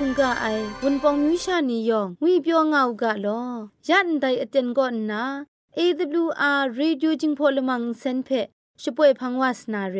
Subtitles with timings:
[0.04, 0.46] ุงกะไอ
[0.82, 3.40] วุนปองมิวชานียองงุยเปียวงาวกะลอ
[3.88, 5.22] ยันไดอเต็นก่อนนา
[5.78, 8.30] AWR Radio จิงพอลมังเซนเพ
[8.82, 9.98] ช่วยพังวาสนาเร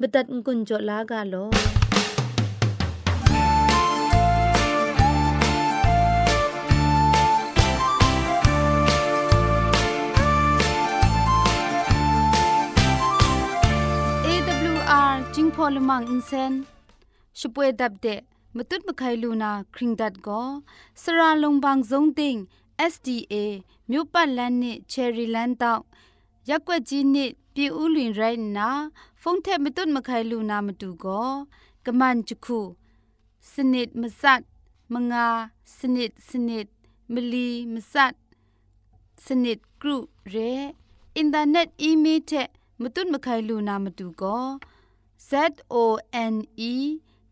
[0.00, 1.44] บดัดงุนจลากาลอ
[14.26, 16.52] AWR จิงพอลมังอินเซน
[17.38, 18.08] ช่วยดับเด
[18.56, 20.42] มตุดมะไคลูนาคริงดัดก็
[21.02, 22.36] สระลงบางซงติง
[22.92, 23.34] SDA
[23.90, 25.82] မြို့ပတ်လန်းနစ်ချယ်ရီလန်းတောက်
[26.48, 28.68] ရက်ွက်ကြီးနစ်ပြည်ဦးလွင်ရိုင်းနာ
[29.22, 31.30] ဖုန်ထက်မတွတ်မခိုင်လူနာမတူကော
[31.86, 32.60] ကမန်ချခု
[33.52, 34.42] စနစ်မစတ်
[34.94, 35.26] မငါ
[35.76, 36.66] စနစ်စနစ်
[37.12, 38.14] မလီမစတ်
[39.24, 39.96] စနစ်ဂရု
[40.32, 40.52] ရဲ
[41.16, 42.48] အင်တာနက်အီးမေးလ်
[42.82, 44.44] မတွတ်မခိုင်လူနာမတူကော
[45.30, 45.32] Z
[45.72, 45.76] O
[46.32, 46.36] N
[46.72, 46.74] E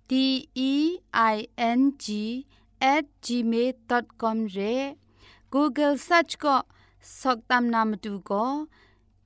[0.07, 2.45] d e i n g
[2.79, 4.95] at gmail.com re
[5.49, 6.55] google search ko
[7.01, 8.41] soktam namatu ko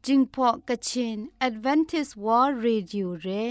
[0.03, 3.47] jingpo kachin advantage world radio re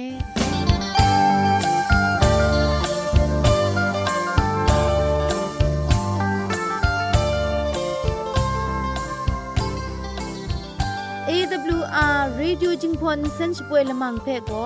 [11.28, 14.62] AWR radio jingpon sense pwe lamang phe ko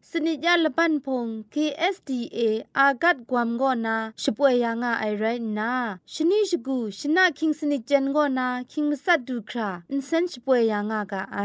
[0.10, 2.40] สนิยาละปันพง KSDA
[2.78, 5.24] อากัดกวมก็นาช่วยยางาไอไร
[5.58, 5.72] นา
[6.14, 11.40] ชนิชกูชนะคิงสนิจันก็นาคิงมัสัดดูคราอินเซนช่วยยางากาไอ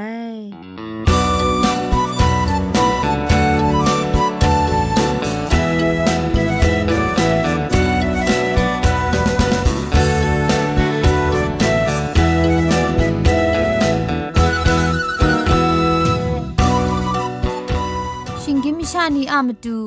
[18.97, 19.77] ชานีอามดู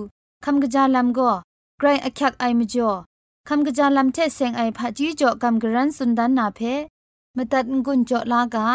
[0.44, 1.32] คำกระจาลำก็
[1.78, 2.90] ไกรอักยักไอมจ่อ
[3.48, 6.60] คำกระจาลำเทเซงไอผาจีจ่อคำกระรันสุนดันนาเพ
[7.36, 8.66] มตัดงุนจ่อลากา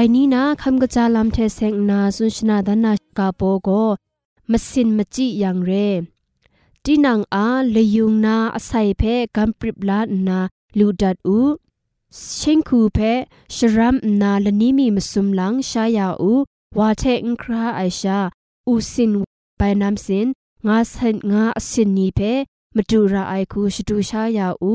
[0.00, 3.68] ไดนี้นะคำกระจาลำเทเซงนาสุนชนาดานากาโปโก
[4.50, 5.72] มสินมจิยังเร
[6.84, 9.02] ตีนังอาเลยุงนาอาศัยเพ
[9.36, 10.38] กัมปริบลานา
[10.78, 11.40] ลูดัดอู
[12.36, 12.98] เชงคูเพ
[13.54, 16.32] ชรัมนาลนิมีมสุมลังชายาอู
[16.78, 18.18] วาเทงคราไอชา
[18.66, 19.12] อูสิน
[19.58, 20.26] ไปนำสิน
[20.66, 22.20] งาสันงาสินนีเพ
[22.76, 24.74] มาดูราไอคูชดูชายาอู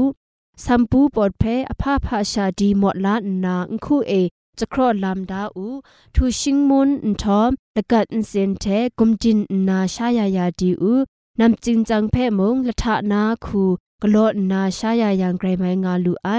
[0.64, 4.14] สัมปูปอดเพอภาพาชาดีหมดลานนาอุคูเอ
[4.60, 5.68] จะครอลามดาอู
[6.16, 8.66] ทูชิงมุนนทอมละกัดอินเซนเท
[9.00, 10.94] กุมจินนาชายายาดีอู
[11.40, 13.64] นำจิงจังเพ่มงละทะนาคู
[14.02, 16.30] กลอนาชายายังไกรไมงาลูไอ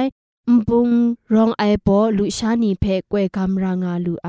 [0.55, 0.91] มบุง
[1.33, 4.29] รองไอปอลุชานีเพ่กวยกำรางาลูไอ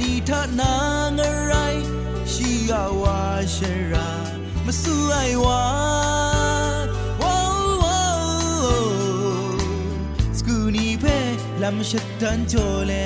[0.00, 0.72] နီထနာ
[1.18, 1.20] င
[1.50, 1.84] ရိုင်း
[2.32, 3.18] ရှိရဝါ
[3.54, 3.62] ရှ
[3.92, 4.08] ရာ
[4.64, 5.62] မဆူအိုင်ဝါ
[10.38, 11.16] Scuni pe
[11.62, 13.04] lam shattan chole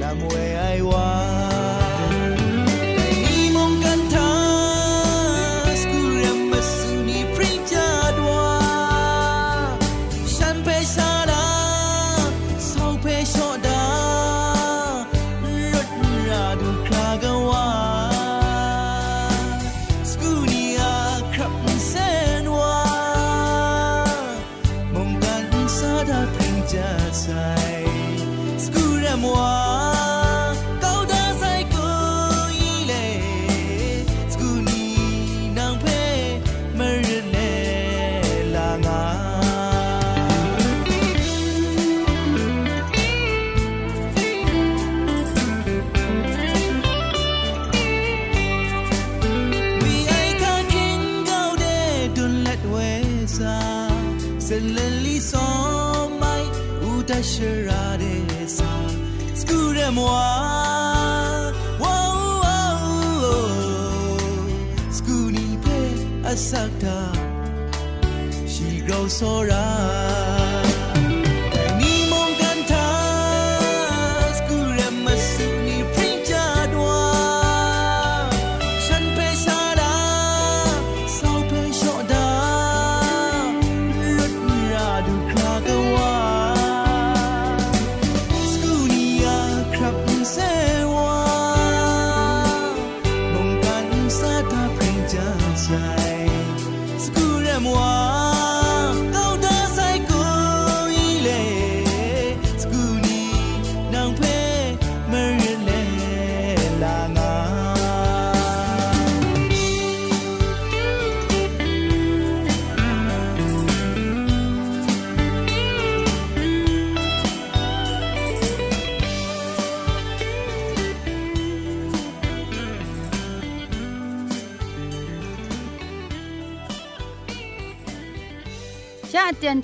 [0.00, 1.43] lam we ai wa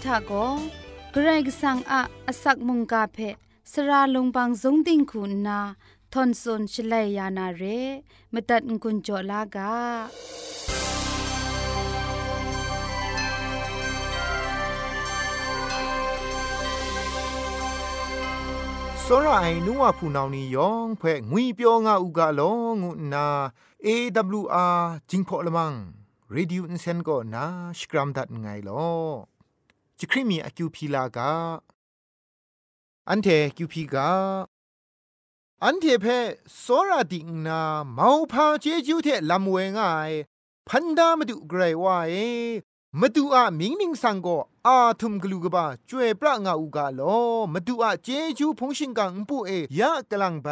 [0.04, 0.32] ทะโก
[1.12, 3.18] เกรกสังอะอสักมุงกาเพ
[3.72, 5.60] สราลงบางสงติงคุณนา
[6.12, 7.62] ทอนซนชลยยานาเร
[8.32, 9.72] มตัดงุญจลากา
[19.04, 23.26] စောရအိုင်နူဝဖူနောင်နီယောင်ဖဲငွီပြောငါဥကလောငုနာ
[23.86, 24.78] AWR
[25.08, 25.74] ဂျင်းဖော်လမန်
[26.32, 27.44] ရေဒီယိုအန်စန်ကိုနာ
[27.78, 29.39] စကရမ်ဒတ်ငိုင်လော
[30.00, 31.32] จะคริมีอคิวพีลากา
[33.08, 34.10] อันเทคิวพีกา
[35.64, 36.06] อันเทเพ
[36.58, 40.10] โซราดิงนาเมาพาเจจูเทลำเวง่าย
[40.68, 42.12] พันดามดุเกรวาย
[42.98, 47.16] มาดูอะมิงมิงสังก็อาทุมกลูกบาจวยปรางาอูกาลอ
[47.52, 50.48] มาดูอะเจจูพงชิงกังปูเอยะกลังไป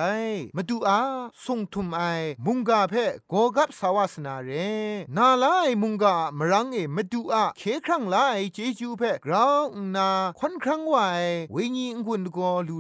[0.57, 0.99] มาดูอะ
[1.45, 2.02] ส่งทุมไอ
[2.45, 2.95] มุงกาเพ
[3.28, 4.50] โกกับสาวาสนาเร
[5.16, 8.16] นาลายมุงกามรังเอมาดูอะเคครั้งไล
[8.54, 9.64] เจจูเพกราว
[9.97, 10.97] นาควันครั้งไว
[11.52, 12.78] เวญีงุนกอลู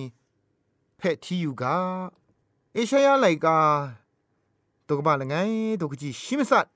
[0.96, 1.76] เพทที่อยู่กา
[2.72, 3.58] เอชายาไลกา
[4.86, 5.34] ตกบาลไง
[5.80, 6.66] ตกจีชิมสัต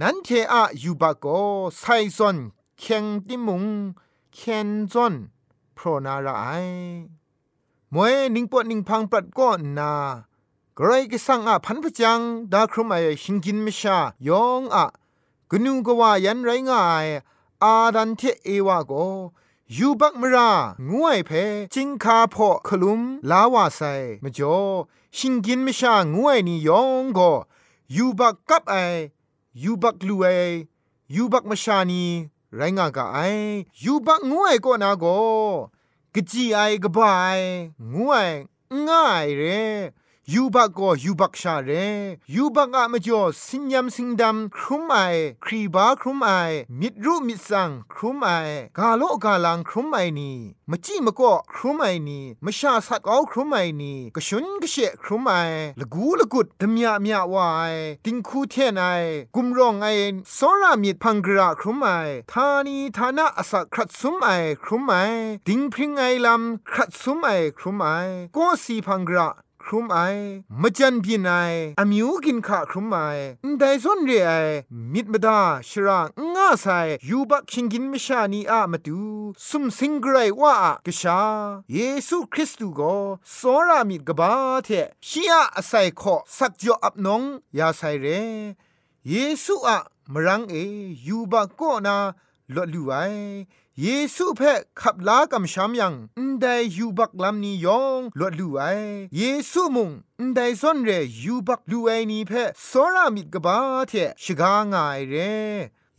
[0.00, 1.26] นันเทอะยูบาโก
[1.78, 1.84] ไซ
[2.16, 2.36] ซอน
[2.78, 3.64] เคียงติมุง
[4.34, 5.14] เคียนซอน
[5.76, 6.46] พรนาราไอ
[7.94, 9.92] มวยนิงปวดนิงพังปรัดก้อนนา
[10.80, 12.20] กรกิสังอะพันพจัง
[12.52, 14.86] ดาครุมไอหิงกินมชายองอะ
[15.50, 17.06] กนูกว่ายันไรง่าย
[17.62, 18.92] อาดันเทเอวาโก
[19.76, 20.50] ยูบักมรา
[20.90, 21.30] งวยเพ
[21.74, 23.80] จิงคาพอคลุมลาวาไซ
[24.22, 24.58] มจ่อ
[25.18, 27.20] หิงกินมชางวยนี่ยองโก
[27.96, 28.74] ยูบักกับไอ
[29.62, 30.26] ยูบักลูเอ
[31.14, 32.04] ยูบักมชานี
[32.54, 33.18] ไรงากาไอ
[33.84, 35.04] ยูบักงวยก็นาโก
[36.14, 37.40] กจีไอกบาย
[37.94, 38.30] งวย
[38.88, 39.44] ง่ายเร
[40.34, 41.70] ยูบักก็ยูบักชาเร
[42.34, 44.96] ยูบักอะมจ่อสิญญมสิงดำครุมไอ
[45.44, 46.30] ครีบาครุมไอ
[46.80, 48.28] มิดรูมิดสังครุมไอ
[48.78, 50.32] กาโลกาลังครุมไอนี
[50.70, 55.32] มจีมก็ครุมไอนีมชาสักเอาครุมไอนีกชุนกเชครุมไอ
[55.80, 58.84] ละกูละกุดดมยาเมียวายติงคูเทนไอ
[59.34, 59.86] กุมรองไอ
[60.36, 61.88] สรามิดพังกราครุมไอ
[62.32, 64.28] ทานีทานะอสักครัดซุมไอ
[64.62, 64.92] ครุมไอ
[65.46, 67.28] ติงพริงไอลำครัดซุมไอ
[67.58, 67.86] ครุมไอ
[68.36, 69.28] ก็สีพังกรา
[69.68, 69.98] ครุมไอ
[70.62, 71.32] มจันพีนไอ
[71.80, 72.96] อมิวกินขะครุมไอ
[73.58, 74.32] แต่ส่วนเรไอ
[74.92, 76.00] มิดมดาชรา
[76.34, 76.66] ง่าไซ
[77.08, 79.00] ยูบักชิงกินมชานีอะมาดู
[79.48, 80.54] สุมสิงไกรว่า
[80.86, 81.20] กะชา
[81.72, 82.96] เยซูคริสต์ก็
[83.38, 84.32] สอรามิดกบา
[84.64, 84.68] เท
[85.08, 87.22] ชียอาศัยขอสักจออับนอง
[87.58, 88.06] ยาไซเร
[89.08, 89.78] เยซูอะ
[90.12, 90.54] มรังเอ
[91.06, 91.96] ยูบักก็นา
[92.54, 92.94] ลดลูไอ
[93.82, 98.62] เยซูเพ่ขับลากำชามยังอันใดยูบักลำนี้ยองลวดลูไอ
[99.16, 99.90] เยซูมุง
[100.20, 100.90] อันใดซ่อนเร
[101.22, 103.56] ยูบักลูไอนี้เพ่สรามิดกบา
[103.88, 103.92] เท
[104.22, 105.14] ชกางายเร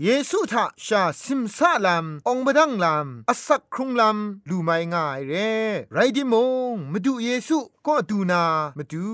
[0.04, 4.18] เยซูทะชาซิมซาลามองบดังลามอสักครุงลาม
[4.50, 5.34] ลูไม่ง่ายเร
[5.94, 6.36] ไรดิม
[6.72, 7.58] งมาดูเยซู
[7.88, 8.44] ก็ดูนา
[8.78, 9.08] มาดู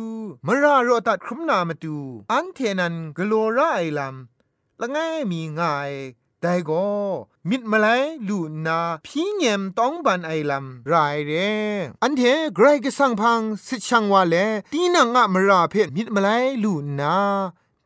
[0.45, 1.95] มรารอตัดครุมนามาดู
[2.31, 3.59] อันเทนันกโลไร
[3.97, 4.15] ลาม
[4.81, 4.97] ละไง
[5.31, 5.91] มีง่าย
[6.45, 6.87] แต่ก็
[7.49, 7.87] มิดมาไล
[8.27, 11.31] ลูนาพี่เงมต้องบันไอลำรายเร
[12.03, 12.21] อันเท
[12.55, 14.35] ไกรก็สังพังสิช่างว่าเล
[14.73, 16.29] ตีนังอะมราเพมิดมาไล
[16.63, 17.15] ลูนา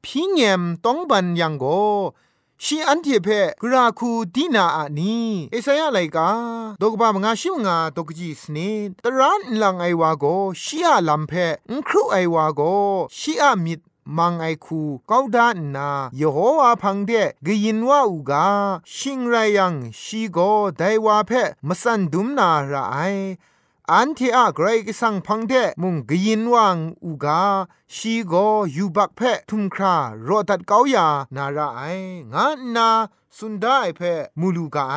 [0.03, 1.65] พี่เงมต้องบันยังโก
[2.63, 3.27] ชีอันเทเพ
[3.61, 5.17] กราคูดีนาอะนี
[5.51, 6.29] เอสยาไลกา
[6.81, 8.57] ดอกบามงาชิมงาดอกจีสเน
[9.03, 10.25] ตรันลังไอวาโก
[10.63, 11.33] ชีอาลัมเพ
[11.69, 12.61] งครูไอวาโก
[13.17, 13.79] ชีอามิด
[14.17, 17.11] มังไอคูก้าวดานนายโฮวาพังเด
[17.45, 18.47] กยินว่าอูกา
[18.95, 20.37] ชิงไรยังชีโก
[20.77, 21.31] ไดวาเพ
[21.67, 22.97] มสันดุมนาระไอ
[23.91, 27.43] อันที่อะไกรกสังพังเดมุงกยินวังอูกา
[27.95, 28.33] ชีโก
[28.75, 29.95] ยูบักเพทุมครา
[30.27, 31.81] รอดัดเกาอยานาระไอ
[32.33, 32.89] งานนา
[33.37, 34.01] สุนได้เพ
[34.39, 34.95] มูลูกาไอ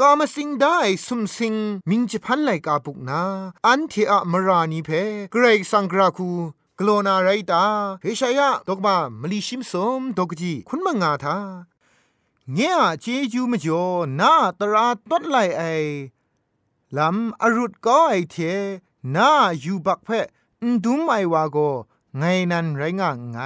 [0.00, 1.54] กามสิงได้สุมสิง
[1.90, 3.22] มิงจิพันไลกาปุกนา
[3.66, 4.90] อันที่อะมรานีเพ
[5.32, 6.30] เกรกสังกราคู
[6.78, 7.64] กลนาไรตา
[8.02, 11.36] เฮชายะดอกบามลีชิมสมดอกจีคุณมังงาทา
[12.52, 13.84] เงียเจจูมจ่อ
[14.20, 15.62] นาตราตดไลไอ
[16.96, 18.36] ลำอรุดก็ไอเท
[19.14, 20.08] นาอยู่บักเพ
[20.62, 21.58] นดุมไอวาโก
[22.18, 23.38] ไงนันไรงะไง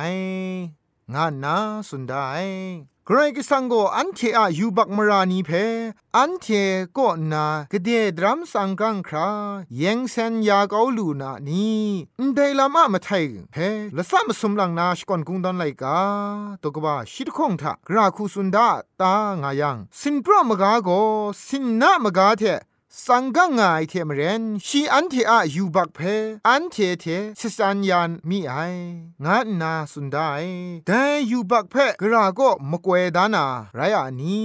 [1.15, 1.57] งานา
[1.89, 2.27] สุดได้
[3.11, 5.51] กรกิสังโกอันเทอะยูบักมรานีเพ
[6.17, 6.47] อันเท
[6.97, 9.29] ก็นากเดดรัมสังกังครา
[9.77, 11.69] เยงเซนยาเกาลูนานี
[12.35, 13.57] ไดลามะมาไทยเพ
[13.97, 15.99] ละสัมสมลังนาชกอนกุงดอนไลกา
[16.63, 18.69] ตกบาชิดคงทะกราคูสุนดา
[19.01, 20.89] ตางายังสินปรมกาโก
[21.47, 22.43] สินนามกาเท
[23.05, 26.01] สังกังไงเทมเรนชีอันเทอะยูบักเพ
[26.49, 27.05] อันเทเท
[27.39, 28.55] สิสัญญาณมีไอ
[29.25, 30.31] งานาสุดได้
[30.87, 34.41] แต่ยูบักเพกราก็มกเวดานาไรอะนี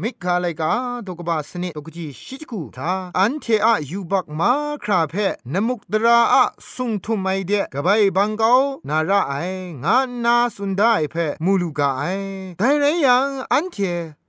[0.00, 0.72] มิกคาไลกา
[1.06, 5.14] ตกบาสเนตกจีชิจกูทาอันเทอะยูบักมาคราเพ
[5.52, 6.44] นมุกตราอะ
[6.74, 8.52] สุงทุมไมเดกบายบังเกา
[8.88, 9.34] นาระไอ
[9.84, 12.02] งานาสุดได้เพมูลูกาไอ
[12.58, 13.78] แต่ไรยังอันเท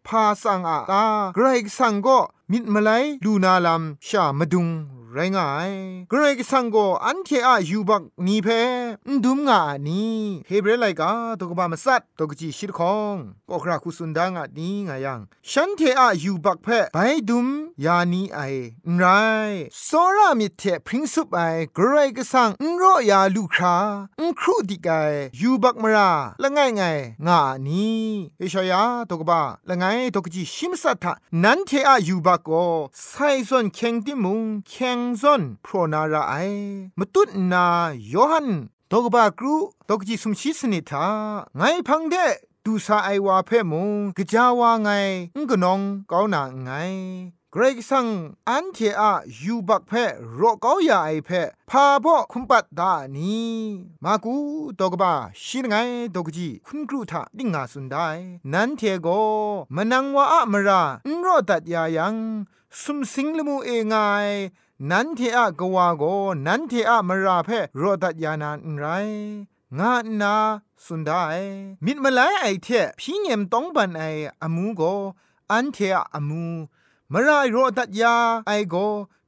[0.08, 1.46] พาสังอาตาไกร
[1.78, 2.20] สังก็
[2.52, 2.90] มิดมาไล
[3.26, 4.68] ลูนาลัมชามาดุง
[5.15, 5.72] ไรไรง่าย
[6.10, 8.48] เกรกสังโกอันเทอะยูบักนีเพ
[9.24, 10.05] ดุมงานี
[10.48, 13.15] เฮเบรไลกาตกบามสัตตกจีชิดคอง
[13.50, 15.19] ก็คราคุสุนดางอะนีงายัง
[15.50, 16.98] ฉันเทอะยูบักเพไป
[17.29, 17.48] ดุม
[17.86, 18.39] ยานีไอ
[18.95, 19.03] ไร
[19.84, 21.39] โซรามิเทพริ้งสุบไอ
[21.75, 23.75] เกรกสังนโรยาลูครา
[24.19, 26.84] อุครูดิกายยูบักมราละง่ายไง
[27.27, 27.88] งานี
[28.38, 32.50] เอชายาตกบาละไงตกจีชิมสัตทะนันเทอะยูบักโก
[33.07, 33.13] ไซ
[33.48, 36.34] ซอนเค็งติมุงเค็งซอนโพรนาราไอ
[37.00, 37.66] มตุนนา
[38.14, 38.48] ยอหัน
[38.92, 39.56] ตกบากรู
[39.90, 41.08] ตกจีสุมชิสนิทา
[41.56, 42.16] ไงพังเด
[42.64, 44.90] ดูซาไอวาเพ่มงกะจาวาไง
[45.36, 45.80] งกนอง
[46.12, 46.70] กาวนาไง
[47.52, 48.08] เกรกสัง
[48.50, 49.92] อันเทอะยูบักเพ
[50.36, 51.30] โรกอยาไอเพ
[51.70, 53.38] พาบอคุมปัดดานี
[54.04, 54.36] มากู
[54.80, 55.76] ตกบาชินไง
[56.16, 58.08] ตกจีคุณครูทาดิงาสุนได้
[58.54, 59.08] นันเทโก
[59.76, 62.16] มนังวาอะมราอุนโรตัดยายัง
[62.82, 63.96] สุมสิงลมูเองไง
[64.91, 66.03] นันเทอะกวาโก
[66.48, 68.86] นันเทอะมราเพโรตัดยานานไร
[69.79, 70.36] งานา
[70.86, 71.24] สุนได้
[71.86, 72.67] มิดมาไลไอเท
[73.00, 74.03] พี่เงมต้องบันไอ
[74.41, 74.82] อามูโก
[75.51, 76.46] อันเทอะอามู
[77.12, 78.15] มรายโรตัดยา
[78.48, 78.75] ไอโก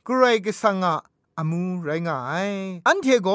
[0.08, 0.96] กรกสังะ
[1.38, 2.50] อามูไรงาย
[2.88, 3.30] อันเทโก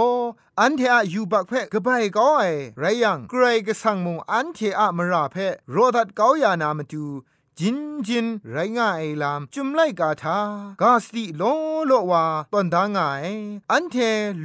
[0.61, 2.45] อันเทอะยูบักเพกบายก็ไอ
[2.79, 5.37] ไรยังกรกสังมงอันเทอะมราเพ
[5.71, 7.05] โรตัดเกาอยานามาดู
[7.61, 10.39] จินจินไรง่ายลามจุมไลกาทา
[10.83, 11.43] กาสติโล
[11.87, 13.27] โลวาตอนดางาย
[13.73, 13.97] อันเท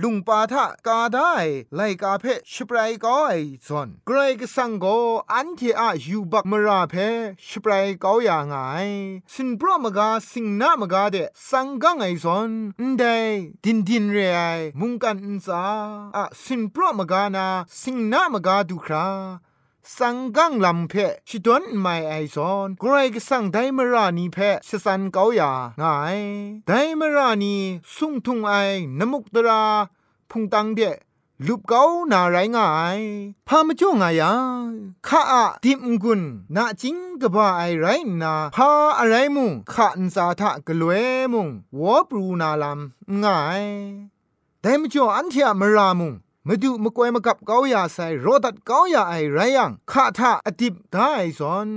[0.02, 1.34] ลุงปาทะกาได้
[1.76, 3.34] ไลกาเพชปรายก็ไอ
[3.68, 4.86] ซอนเกรกสังโก
[5.34, 6.96] อันเทอะยูบักมราเพ
[7.48, 8.88] ชปรายก็อย่างาย
[9.34, 11.18] สินปรมกาสิงนามกาเด
[11.50, 12.50] สังกังไอซอน
[12.90, 13.04] นเด
[13.64, 14.40] ดินดินเรไอ
[14.80, 15.64] มุงกันอินซา
[16.16, 17.48] อะสินปรมกานา
[17.82, 19.08] สิงนามกาดูครา
[19.96, 20.94] สังกังลำเพ
[21.28, 26.18] ชิดวนไม่ไอซอนกรก็สังไดมรานีเพชสันเกาหยาง่าย
[26.68, 27.56] ไดมรานี
[27.96, 28.52] สุงทุงไอ
[29.00, 29.64] นมุกตรา
[30.30, 30.80] พุงตังเด
[31.48, 33.00] ลุบเกานาไรง่าย
[33.48, 34.34] พามาจ่งายา
[35.08, 36.22] ข้าอะดิมกุน
[36.56, 37.86] นาจิงกบ้าไอไร
[38.22, 38.70] นาพา
[39.00, 41.48] อะไรมุงข้าอันสาทะกลวยมุง
[41.80, 43.64] วอปรูนาลำง่าย
[44.62, 46.14] แต่มจ่ออันเทียมรามุง
[46.50, 51.70] มดูมกวยมากับเกาอยาใส่รดัดเกาอยาไอไรยังข้าท่าอดิบได้สอน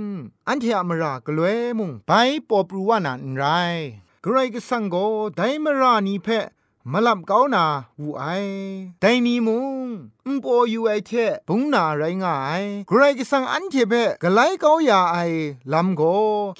[0.47, 2.11] อันเทียมรากลวยมุงไป
[2.49, 3.43] ปอปรูวานันไร
[4.25, 4.95] กรก็สังโก
[5.35, 6.45] ไดมรานีเพะ
[6.91, 7.65] มาลับเกานา
[8.01, 8.25] วูไอ
[9.01, 9.87] ไดนีมุง
[10.25, 11.11] อุปอยูไอเท
[11.47, 15.17] บุงนาไรง่ายกรก็สังอันเทเพะกไลเกาอยาไอ
[15.73, 16.01] ลำโก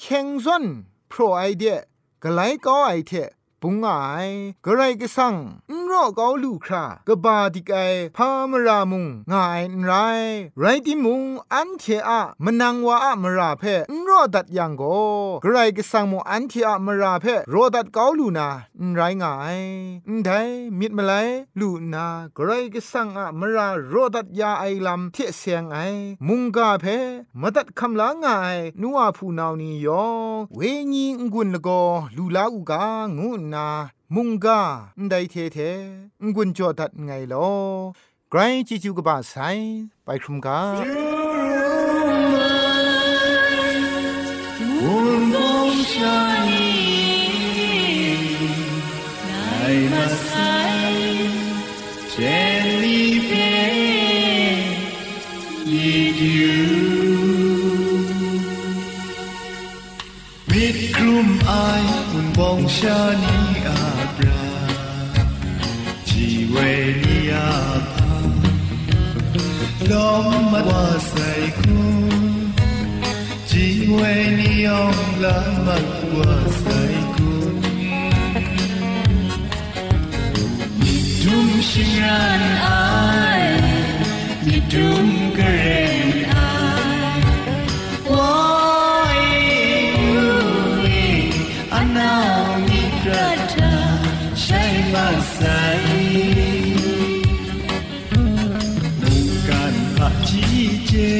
[0.00, 0.64] เข่งซอน
[1.08, 1.64] โปรไอเด
[2.22, 3.12] กไลเกาไอเท
[3.62, 3.86] ปุงไง
[4.64, 5.34] กระไรก็สั่ง
[5.70, 7.78] นรอเกาลูครากบาดิกไอ
[8.16, 9.92] พามรามุงงายไร
[10.58, 11.22] ไรติมุง
[11.52, 14.82] อันเทอะมนังวาอะมราเพนรอดัดยังโก
[15.44, 18.48] กระไรก็สั่งมุอันเทอะมราเพรอดัดเกาลูนา
[18.94, 19.58] ไรงาย
[20.24, 20.30] ได
[20.78, 21.12] มิดมาไล
[21.60, 25.78] ลูนากระไรก็สั่งอะมรารอดัดยาไอลำเทเสียงไอ
[26.26, 26.84] มุงกาเพ
[27.40, 30.60] มตัดคำลางายนัวผู้นาวนี้ยองเว
[30.92, 31.68] ญีงุนละโก
[32.16, 32.84] ลูลาอูกา
[33.18, 33.66] งูนนา
[34.14, 34.60] มุงกา
[35.08, 35.58] ไดเทเท
[36.34, 37.48] งุนจอดัดไงลอ
[38.30, 39.34] ไกรจิจูกบะไซ
[40.04, 40.60] ไปครุมกา
[44.82, 45.36] มุงก
[45.70, 46.16] งชา
[46.48, 46.72] นี
[49.26, 49.32] ไน
[49.92, 50.32] มาไซ
[52.10, 52.14] เจ
[52.82, 53.32] ลีเป
[55.70, 56.36] ยีดิ
[56.68, 56.72] ว
[60.50, 63.80] มิดกลุ่มไอา
[64.16, 64.44] บรา
[66.08, 66.56] จีเว
[67.02, 67.50] นีอา
[67.92, 68.14] พา
[69.90, 69.92] ล
[70.22, 72.12] มมาว่าใส่คุณ
[73.52, 77.32] jiwe ni ong la makwa sai ku
[81.22, 82.42] dum shingran
[82.72, 83.44] ai
[84.44, 85.91] mi dum karen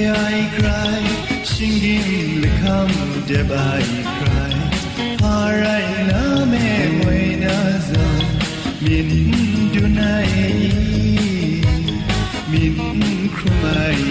[0.02, 1.02] jije ai cry
[1.44, 2.94] singing the come
[3.28, 3.82] de by
[4.18, 4.54] cry
[5.22, 6.66] Parai na me
[7.04, 7.56] we na
[7.88, 8.06] zo
[8.84, 9.08] min
[9.72, 10.34] dunai
[12.50, 12.76] min
[13.36, 14.02] krumai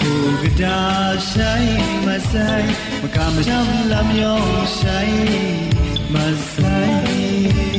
[0.00, 0.76] Ko gada
[1.30, 1.68] shai
[2.06, 2.66] masai
[3.02, 4.34] makam cham lam yo
[4.78, 5.12] shai
[6.14, 7.77] masai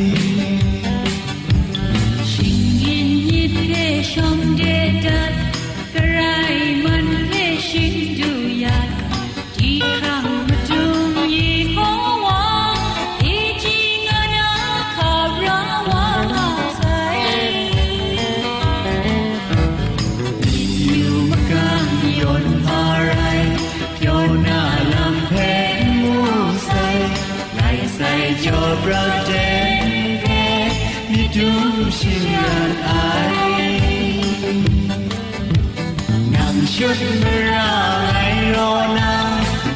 [36.82, 37.72] ชุดมรา
[38.12, 38.18] ไง
[38.56, 39.30] รอนัง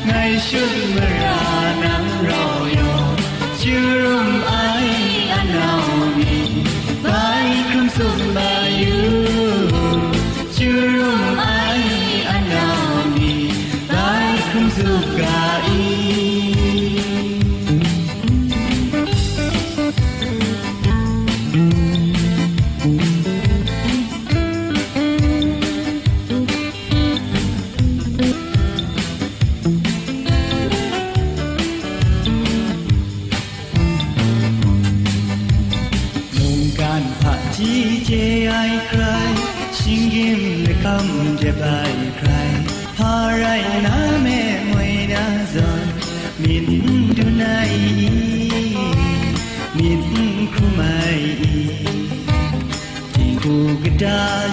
[0.08, 0.12] ไง
[0.48, 1.40] ชุดมรา
[1.84, 2.94] นังรอย่
[3.62, 4.03] ชื่อ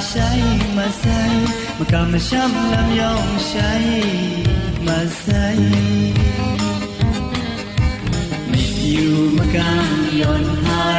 [0.01, 0.31] ดาใช้
[0.77, 1.21] มาใส่
[1.79, 3.73] มากำมาช้ำลำยองใช้
[4.87, 5.47] มาใส่
[8.49, 10.91] ไม่อยู่มากำยนหา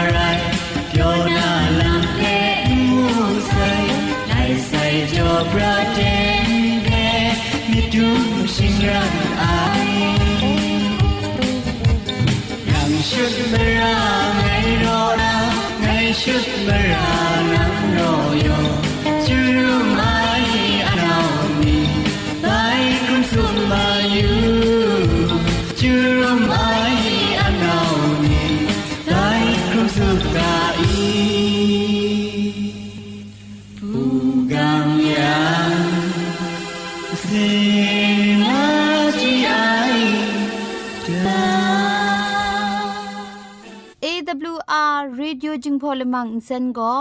[44.05, 46.95] AWR Radio จึงพอลมังอินเซนก็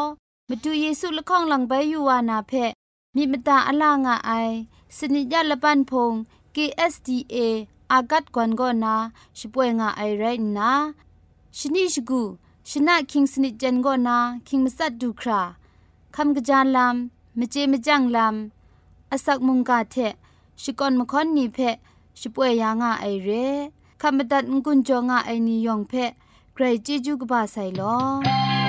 [0.49, 2.51] มาดูเยซูละข้องหลังใบยูวานาเพ
[3.15, 4.31] มีมตาอลางอไอ
[4.97, 6.13] สนิยาละปันพง
[6.55, 7.37] KSDA
[7.92, 8.94] อากัดกวนก็นา
[9.38, 10.24] ช่วยงาไอไร
[10.58, 10.70] นะ
[11.58, 12.22] ชนิชกู
[12.70, 14.16] ชนะคิงสนิจันก็นา
[14.48, 15.40] คิงมัสัดดูครา
[16.14, 19.96] คำกระจานลำมเจมจังลำอาศักมุงกาเท
[20.62, 21.58] ชิกอนมคอนนีเพ
[22.20, 23.30] ช่วยยางาไอเร
[24.00, 25.92] คำบัดงกุนจงาไอนิยองเพ
[26.54, 28.59] ใครจีจูกบาไซลอ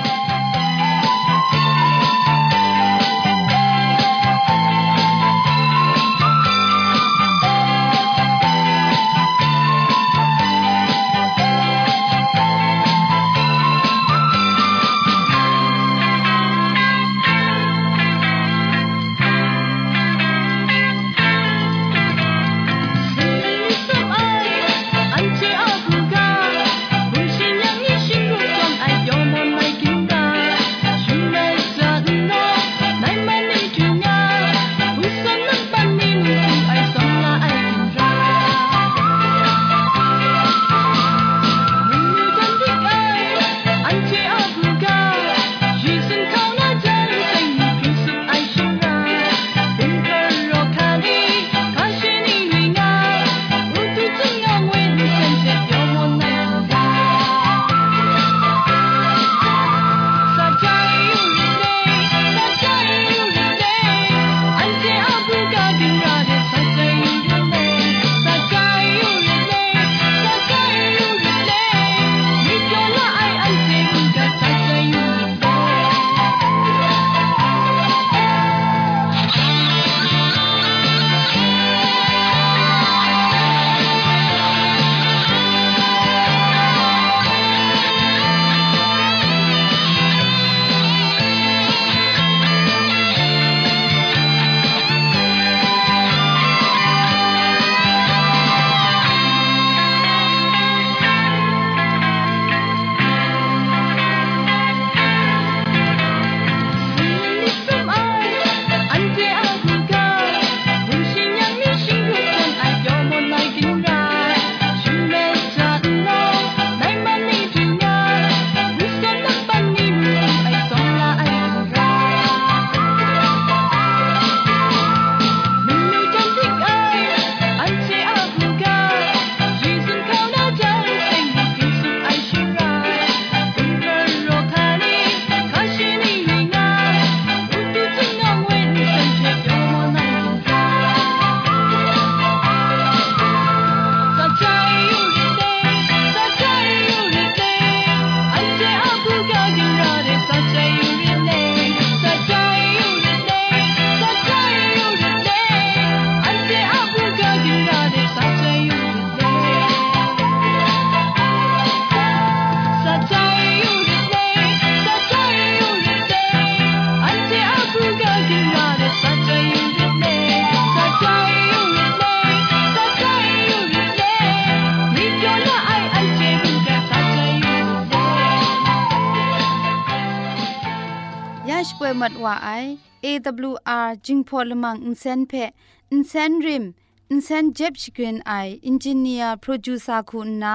[183.12, 185.46] AWR jingpho lamang insen phe
[185.92, 186.66] insen rim
[187.14, 190.54] insen jeb chigrin ai engineer producer ku na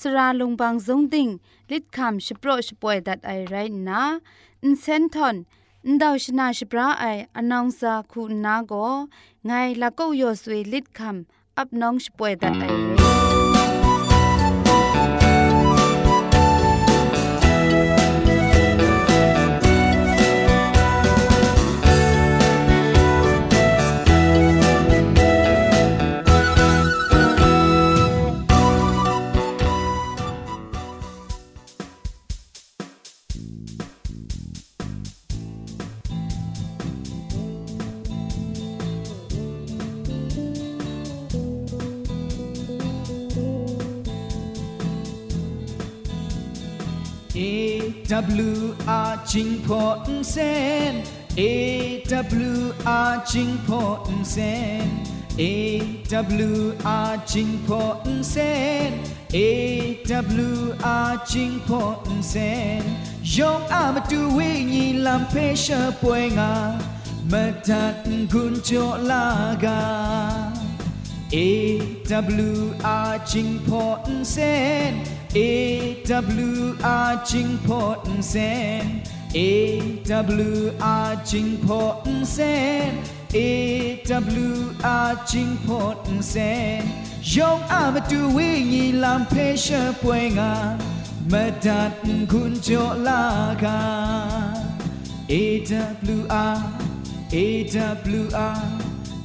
[0.00, 1.32] sra longbang jong ding
[1.70, 4.00] lit kham shpro shpoe that i write na
[4.62, 5.36] insen ton
[5.92, 8.84] ndaw shna shpra ai announcer ku na go
[9.46, 11.16] ngai lakau yor sui lit kham
[11.56, 13.25] up nong shpoe that i write
[48.06, 48.52] A W
[49.08, 50.36] R จิงพออินเซ
[50.90, 50.94] น
[51.40, 51.42] A
[52.50, 52.54] W
[53.08, 54.36] R จิงพออินเซ
[54.84, 54.86] น
[55.40, 55.42] A
[56.50, 56.52] W
[57.08, 58.36] R จิงพออินเซ
[58.88, 58.90] น
[59.36, 59.38] A
[60.48, 60.52] W
[61.08, 62.34] R จิงพออินเซ
[62.80, 62.82] น
[63.36, 65.66] ยองอามาดูวิญีลำเพเช
[66.00, 66.52] ป่วยงา
[67.32, 67.94] มาดัด
[68.32, 68.70] กุญจ
[69.10, 69.26] ลา
[69.64, 69.82] กา
[71.34, 71.36] A
[72.48, 72.52] W
[73.08, 74.36] R จิงพออินเซ
[74.92, 74.94] น
[75.36, 75.38] A
[76.48, 76.50] W
[77.08, 78.34] R จิงพออินเซ
[78.82, 78.84] น
[79.36, 79.38] A
[80.48, 80.52] W
[81.06, 82.36] R จิงพออินเซ
[82.88, 82.90] น
[83.36, 83.38] A
[84.46, 84.50] W
[85.06, 86.34] R จิงพออินเซ
[86.80, 86.82] น
[87.32, 89.66] ยองอามาดูวิญีลำเพเช
[90.02, 90.52] ป่วยงา
[91.32, 91.92] มาดัด
[92.32, 92.68] กุญจ
[93.06, 93.24] ลา
[93.62, 93.80] กา
[95.30, 95.34] A
[96.16, 96.20] W
[96.54, 96.58] R
[97.34, 97.36] A
[98.20, 98.24] W
[98.58, 98.62] R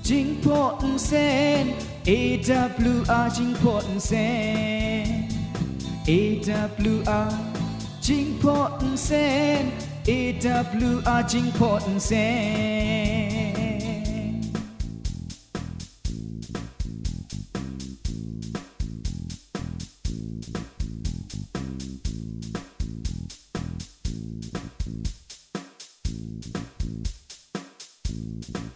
[0.08, 1.10] จิงพออินเซ
[1.64, 1.66] น
[2.10, 2.12] A
[2.92, 4.12] W R จิงพออินเซ
[5.08, 5.21] น
[6.10, 6.12] A
[6.92, 6.96] W
[7.28, 7.32] R
[8.06, 9.10] จิงพออินเซ
[9.62, 9.64] น
[10.10, 10.12] A
[10.90, 13.22] W R จิงพออินเซน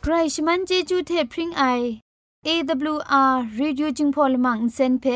[0.02, 1.64] ใครชมันเจจูเทพริงไอ
[2.48, 5.08] AWR Radio จึงพอลมังเซนเพ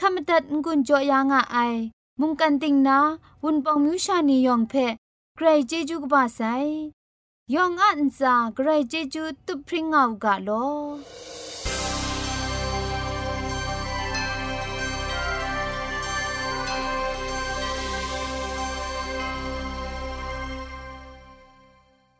[0.00, 1.74] ขมตัดงุนจอยางอ้าย
[2.20, 2.98] มุงกันติงนา
[3.42, 4.74] วุนปองมิวชานียองเพ
[5.36, 6.40] ใครเจจูกบาไซ
[7.54, 10.50] ยองอันซาใครเจจูตุพริงเอากาโล